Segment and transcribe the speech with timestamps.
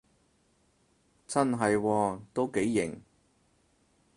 [1.27, 3.03] 真係喎，都幾型